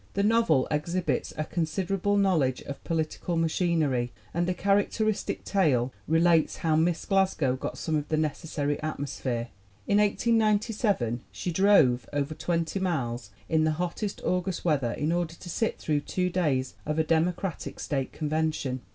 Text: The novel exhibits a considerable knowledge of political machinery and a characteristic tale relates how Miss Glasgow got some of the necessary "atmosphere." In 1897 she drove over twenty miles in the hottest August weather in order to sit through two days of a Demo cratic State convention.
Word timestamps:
The 0.15 0.23
novel 0.23 0.67
exhibits 0.71 1.31
a 1.37 1.43
considerable 1.45 2.17
knowledge 2.17 2.63
of 2.63 2.83
political 2.83 3.35
machinery 3.35 4.11
and 4.33 4.49
a 4.49 4.53
characteristic 4.55 5.43
tale 5.43 5.93
relates 6.07 6.57
how 6.65 6.75
Miss 6.75 7.05
Glasgow 7.05 7.55
got 7.55 7.77
some 7.77 7.95
of 7.95 8.07
the 8.07 8.17
necessary 8.17 8.81
"atmosphere." 8.81 9.49
In 9.85 9.99
1897 9.99 11.21
she 11.31 11.51
drove 11.51 12.09
over 12.11 12.33
twenty 12.33 12.79
miles 12.79 13.29
in 13.47 13.63
the 13.63 13.73
hottest 13.73 14.23
August 14.23 14.65
weather 14.65 14.91
in 14.93 15.11
order 15.11 15.35
to 15.35 15.49
sit 15.51 15.77
through 15.77 15.99
two 15.99 16.31
days 16.31 16.73
of 16.83 16.97
a 16.97 17.03
Demo 17.03 17.31
cratic 17.31 17.79
State 17.79 18.11
convention. 18.11 18.81